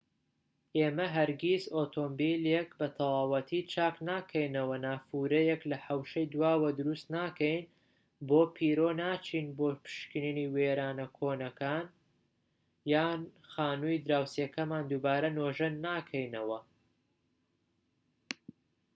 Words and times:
ئێمە 0.77 1.07
هەرگیز 1.15 1.63
ئۆتۆمۆبیلێک 1.75 2.69
بە 2.79 2.87
تەواوەتی 2.97 3.61
چاک 3.73 3.95
ناکەینەوە 4.11 4.77
نافورەیەک 4.85 5.61
لە 5.71 5.77
حەوشەی 5.85 6.31
دواوە 6.33 6.69
دروست 6.79 7.07
ناکەین 7.17 7.63
بۆ 8.27 8.41
پیرۆ 8.55 8.89
ناچین 9.01 9.47
بۆ 9.57 9.67
پشکنینی 9.83 10.51
وێرانە 10.55 11.07
کۆنەکان 11.17 11.85
یان 12.93 13.19
خانووی 13.51 14.01
دراوسێکەمان 14.05 14.83
دووبارە 14.89 15.29
نۆژەن 15.37 15.73
ناکەینەوە 15.87 16.59